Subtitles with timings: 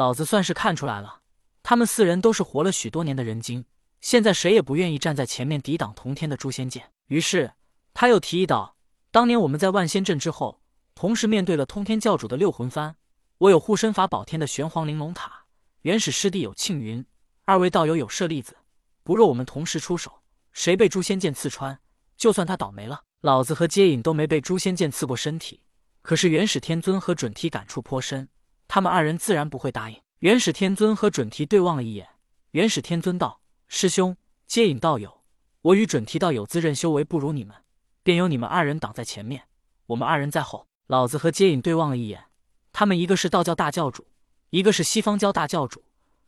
[0.00, 1.20] 老子算是看出来了，
[1.62, 3.66] 他们四人都是活了许多年的人精，
[4.00, 6.90] 现在谁也不愿意站在前面抵挡通天的诛仙剑。
[7.08, 7.52] 于是
[7.92, 8.78] 他又提议道
[9.12, 10.62] ：“当年我们在万仙阵之后，
[10.94, 12.94] 同时面对了通天教主的六魂幡，
[13.36, 15.44] 我有护身法宝天的玄黄玲珑塔，
[15.82, 17.04] 元始师弟有庆云，
[17.44, 18.56] 二位道友有舍利子。
[19.02, 20.22] 不若我们同时出手，
[20.52, 21.78] 谁被诛仙剑刺穿，
[22.16, 23.02] 就算他倒霉了。
[23.20, 25.60] 老子和接引都没被诛仙剑刺过身体，
[26.00, 28.30] 可是元始天尊和准提感触颇深，
[28.72, 30.00] 他们二人自然不会答应。
[30.20, 32.08] 元始天尊和准提对望了一眼，
[32.52, 35.22] 元始天尊道：“师兄，接引道友，
[35.62, 37.56] 我与准提道友自认修为不如你们，
[38.04, 39.42] 便由你们二人挡在前面，
[39.86, 42.26] 我们二人在后。”老子和接引对望了一眼，
[42.72, 44.06] 他们一个是道教大教主，
[44.50, 45.82] 一个是西方教大教主，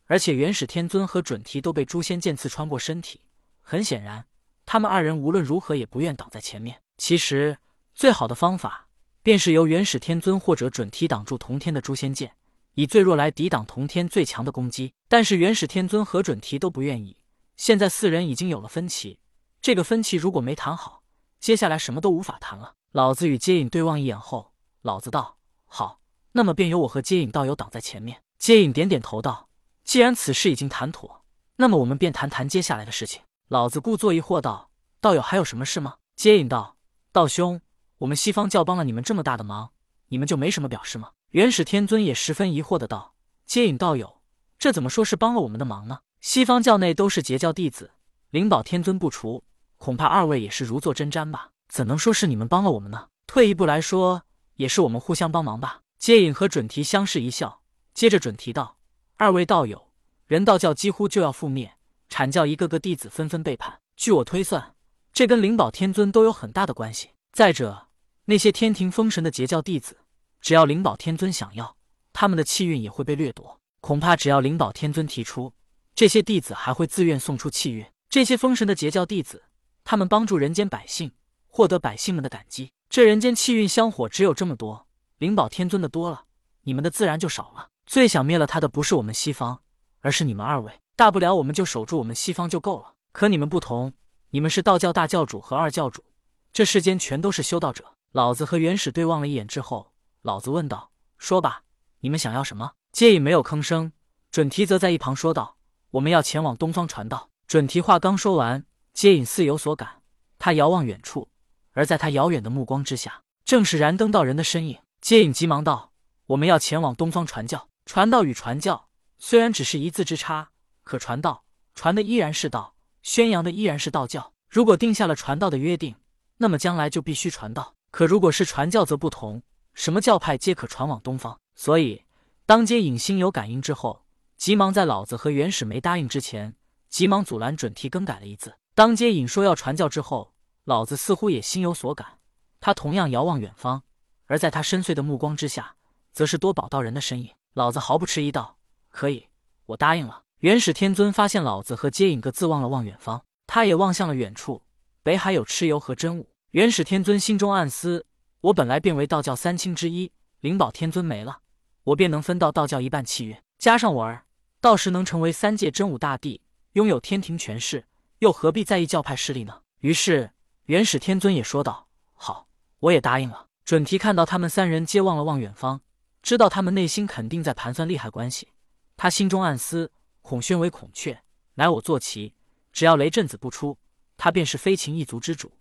[0.07, 3.21] 而且元始天尊和准提都被诛仙剑刺穿过身体，
[3.61, 4.25] 很显然，
[4.65, 6.81] 他们二人无论如何也不愿挡在前面。
[6.97, 7.57] 其实，
[7.93, 8.89] 最好的方法
[9.23, 12.33] 便是由元始天尊或者准提挡住同天的诛仙剑，
[12.73, 14.93] 以最弱来抵挡同天最强的攻击。
[15.07, 17.15] 但是元始天尊和准提都不愿意。
[17.55, 19.19] 现在四人已经有了分歧，
[19.61, 21.03] 这个分歧如果没谈好，
[21.39, 22.73] 接下来什么都无法谈了。
[22.91, 24.51] 老子与接引对望一眼后。
[24.81, 26.01] 老子道：“好，
[26.33, 29.47] 那么便由我和接引道友挡在前面。”接引点点头道
[29.85, 31.23] ：“既然此事已经谈妥，
[31.55, 36.75] 那么我们便谈谈接下来的事情。”老子故作疑惑道：“道友还有什么事吗？”接引道
[37.13, 37.61] ：“道兄，
[38.03, 39.71] 我们西方教帮了你们这么大的忙，
[40.09, 43.15] 你们就没什么表示吗？”元始天尊也十分疑惑的道
[43.47, 44.21] ：“接引道友，
[44.59, 45.99] 这怎么说是帮了我们的忙呢？
[46.19, 47.91] 西方教内都是截教弟子，
[48.29, 49.43] 灵宝天尊不除，
[49.77, 51.51] 恐怕二位也是如坐针毡吧？
[51.69, 53.07] 怎能说是你们帮了我们呢？
[53.25, 54.23] 退一步来说。”
[54.57, 55.81] 也是我们互相帮忙吧。
[55.97, 57.61] 接引和准提相视一笑，
[57.93, 58.77] 接着准提道
[59.17, 59.89] ：“二位道友，
[60.27, 61.73] 人道教几乎就要覆灭，
[62.09, 63.79] 阐教一个个弟子纷纷背叛。
[63.95, 64.75] 据我推算，
[65.11, 67.09] 这跟灵宝天尊都有很大的关系。
[67.31, 67.87] 再者，
[68.25, 69.97] 那些天庭封神的截教弟子，
[70.39, 71.75] 只要灵宝天尊想要，
[72.13, 73.59] 他们的气运也会被掠夺。
[73.81, 75.51] 恐怕只要灵宝天尊提出，
[75.93, 77.85] 这些弟子还会自愿送出气运。
[78.09, 79.43] 这些封神的截教弟子，
[79.83, 81.11] 他们帮助人间百姓，
[81.47, 86.25] 获得百姓们的感激。”这人间气运香火只有这么多，灵宝天尊的多了，
[86.61, 87.67] 你们的自然就少了。
[87.85, 89.59] 最想灭了他的不是我们西方，
[89.99, 90.71] 而是你们二位。
[90.95, 92.93] 大不了我们就守住我们西方就够了。
[93.11, 93.91] 可你们不同，
[94.29, 96.05] 你们是道教大教主和二教主，
[96.53, 97.92] 这世间全都是修道者。
[98.13, 99.91] 老子和元始对望了一眼之后，
[100.21, 101.63] 老子问道：“说吧，
[102.01, 103.91] 你们想要什么？”接引没有吭声，
[104.29, 105.57] 准提则在一旁说道
[105.89, 108.63] ：“我们要前往东方传道。”准提话刚说完，
[108.93, 110.03] 接引似有所感，
[110.37, 111.27] 他遥望远处。
[111.71, 114.77] 而在他遥远的目光之下，正是燃灯道人的身影。
[115.01, 115.91] 接引急忙道
[116.27, 117.67] ：“我们要前往东方传教。
[117.87, 120.51] 传道与传教虽然只是一字之差，
[120.83, 124.33] 可传道传的依然是道，宣扬的依然是道教。
[124.51, 125.95] 如果定下了传道的约定，
[126.37, 127.73] 那么将来就必须传道。
[127.93, 129.43] 可如果是传教，则不同，
[129.75, 131.39] 什么教派皆可传往东方。
[131.53, 132.05] 所以，
[132.47, 134.03] 当接引心有感应之后，
[134.35, 136.55] 急忙在老子和元始没答应之前，
[136.89, 138.55] 急忙阻拦准提更改了一字。
[138.73, 140.33] 当接引说要传教之后。
[140.65, 142.19] 老子似乎也心有所感，
[142.59, 143.83] 他同样遥望远方，
[144.25, 145.75] 而在他深邃的目光之下，
[146.13, 147.29] 则是多宝道人的身影。
[147.53, 148.57] 老子毫不迟疑道
[148.89, 149.27] ：“可以，
[149.67, 154.63] 我答应了。”元始天尊发现老子和接引各自望了望远方，他也望向了远处，
[155.03, 156.29] 北海有蚩尤和真武。
[156.53, 158.05] 元始天尊心中暗思：
[158.41, 161.39] 我本来便为道教三清之一，灵宝天尊没了，
[161.83, 164.25] 我便能分到道教一半气运，加上我儿，
[164.61, 166.41] 到时能成为三界真武大帝，
[166.73, 167.87] 拥有天庭权势，
[168.19, 169.61] 又何必在意教派势力呢？
[169.79, 170.29] 于是。
[170.65, 172.47] 元始天尊也说道：“好，
[172.79, 175.81] 我也答应了。”准提看到他们三人皆望了望远方，
[176.21, 178.49] 知道他们内心肯定在盘算利害关系。
[178.95, 179.91] 他心中暗思：
[180.21, 181.23] 孔宣为孔雀，
[181.55, 182.35] 乃我坐骑，
[182.71, 183.79] 只要雷震子不出，
[184.15, 185.51] 他便是飞禽一族之主，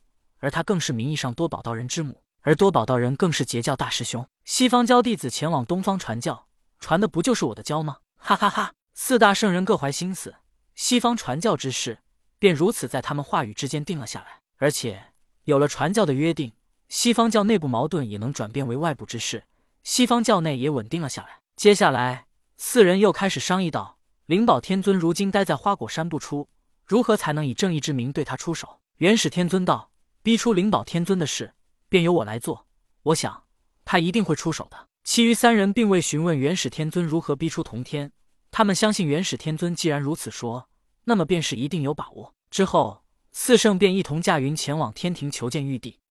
[0.43, 4.27] 而他更是名义上多宝道人之母，而多宝道人更是截教大师兄。
[4.45, 6.49] 西方教弟子前往东方传教，
[6.81, 7.99] 传的不就是我的教吗？
[8.17, 8.73] 哈哈哈！
[8.93, 10.35] 四大圣人各怀心思，
[10.75, 12.01] 西方传教之事
[12.41, 14.41] 便如此在他们话语之间定了下来。
[14.59, 15.13] 而且
[15.45, 16.53] 有了传教的约定，
[16.89, 19.45] 西方教内部矛盾也能转变为外部之事，
[19.85, 21.39] 西方教内也稳定了下来。
[21.55, 22.27] 接下来，
[22.57, 26.49] 四人又开始商议道：“灵宝天尊如今待在花果山不出，
[26.85, 29.91] 如何才能以正义之名对他出手？”元始天尊道
[30.23, 31.53] ：“逼出灵宝天尊的事，
[31.89, 32.67] 便由我来做。
[33.03, 33.45] 我想
[33.85, 38.13] 他一定会出手的。”其余三人并未询问元始天尊如何逼出同天，
[38.51, 40.69] 他们相信元始天尊既然如此说，
[41.05, 42.35] 那么便是一定有把握。
[42.51, 43.03] 之后。
[43.35, 45.99] 四圣便一同驾云前往天庭求见玉帝。